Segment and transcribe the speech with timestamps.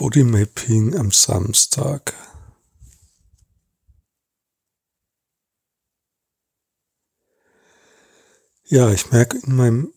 [0.00, 2.14] Bodymapping am Samstag.
[8.64, 9.92] Ja, ich merke in meinem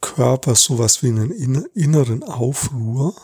[0.00, 1.30] Körper sowas wie einen
[1.66, 3.14] inneren Aufruhr.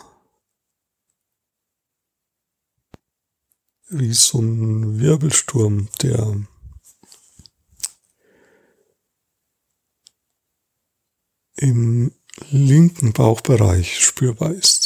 [3.88, 6.46] Wie so ein Wirbelsturm, der
[11.56, 12.14] im
[12.50, 14.79] linken Bauchbereich spürbar ist.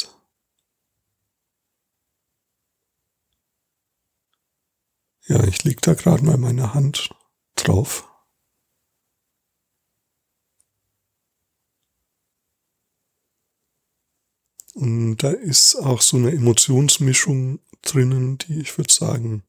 [5.27, 7.09] Ja, ich leg da gerade mal meine Hand
[7.55, 8.07] drauf.
[14.75, 19.43] Und da ist auch so eine Emotionsmischung drinnen, die ich würde sagen,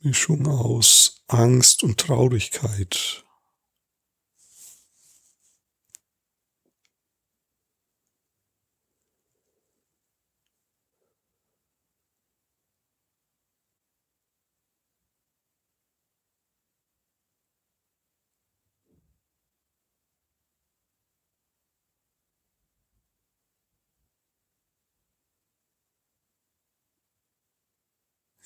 [0.00, 3.24] Mischung aus Angst und Traurigkeit.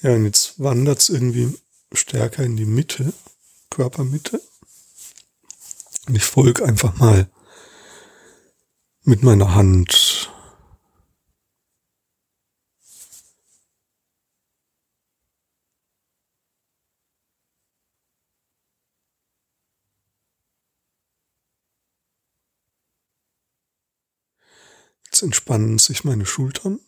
[0.04, 1.58] Ja, und jetzt wandert es irgendwie
[1.94, 3.14] stärker in die Mitte,
[3.70, 4.38] Körpermitte.
[6.06, 7.26] Und ich folge einfach mal
[9.04, 10.30] mit meiner Hand
[25.06, 26.80] Jetzt entspannen sich meine Schultern.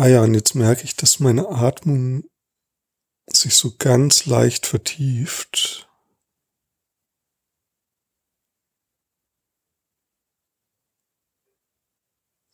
[0.00, 2.22] Ah ja, und jetzt merke ich, dass meine Atmung
[3.26, 5.88] sich so ganz leicht vertieft.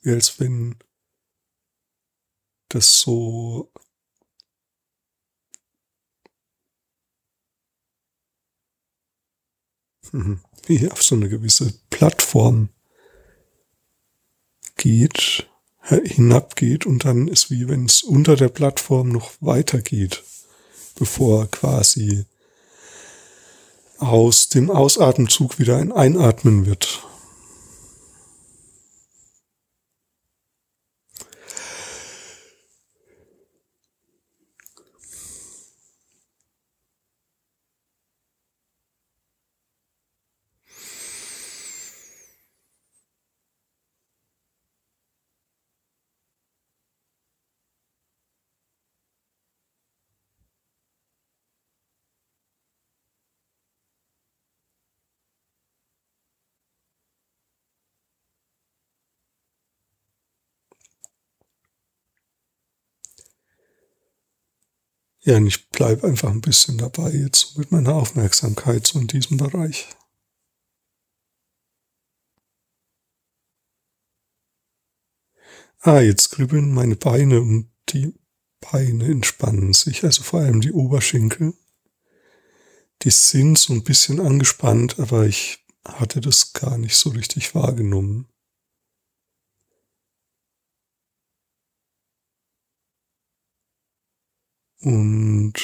[0.01, 0.79] Wie als wenn
[2.71, 3.71] das so
[10.13, 12.71] wie auf so eine gewisse Plattform
[14.77, 15.47] geht
[15.89, 20.23] hinabgeht und dann ist wie wenn es unter der Plattform noch weitergeht,
[20.99, 22.25] bevor quasi
[23.99, 27.05] aus dem Ausatemzug wieder ein Einatmen wird.
[65.25, 69.39] Ja, und ich bleibe einfach ein bisschen dabei jetzt mit meiner Aufmerksamkeit so in diesem
[69.39, 69.89] Bereich.
[75.81, 78.15] Ah, jetzt kribbeln meine Beine und die
[78.61, 81.55] Beine entspannen sich, also vor allem die Oberschenkel.
[83.03, 88.29] Die sind so ein bisschen angespannt, aber ich hatte das gar nicht so richtig wahrgenommen.
[94.85, 95.55] Und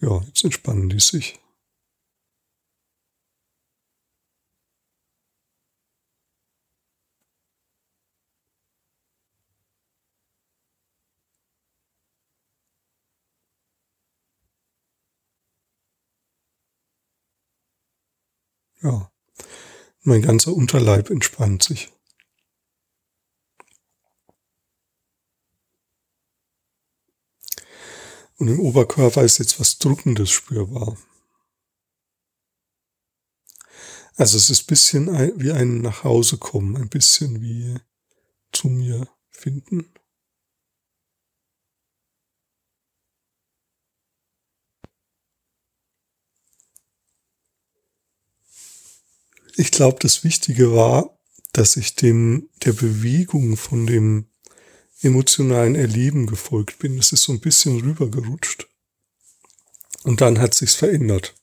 [0.00, 1.38] ja, jetzt entspannen die sich.
[18.80, 19.10] Ja,
[20.02, 21.92] mein ganzer Unterleib entspannt sich.
[28.38, 30.96] Und im Oberkörper ist jetzt was Drückendes spürbar.
[34.14, 37.76] Also es ist ein bisschen wie ein Nachhausekommen, ein bisschen wie
[38.52, 39.92] zu mir finden.
[49.56, 51.18] Ich glaube, das Wichtige war,
[51.52, 54.30] dass ich dem, der Bewegung von dem
[55.00, 56.98] emotionalen Erleben gefolgt bin.
[56.98, 58.66] Es ist so ein bisschen rübergerutscht.
[60.04, 61.34] Und dann hat sich's verändert.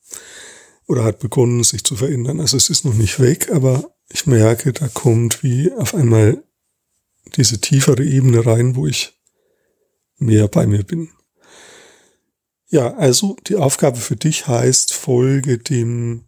[0.87, 2.39] oder hat begonnen, sich zu verändern.
[2.39, 6.43] Also es ist noch nicht weg, aber ich merke, da kommt wie auf einmal
[7.35, 9.13] diese tiefere Ebene rein, wo ich
[10.17, 11.09] mehr bei mir bin.
[12.67, 16.25] Ja, also die Aufgabe für dich heißt, folge dem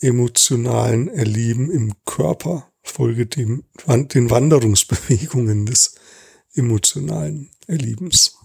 [0.00, 5.94] emotionalen Erleben im Körper, folge dem, den Wanderungsbewegungen des
[6.54, 8.37] emotionalen Erlebens.